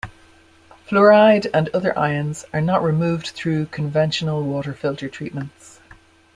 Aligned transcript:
Fluoride 0.89 1.45
and 1.53 1.69
other 1.75 1.95
ions 1.95 2.43
are 2.53 2.59
not 2.59 2.81
removed 2.81 3.27
through 3.35 3.67
conventional 3.67 4.41
water 4.41 4.73
filter 4.73 5.07
treatments. 5.07 5.79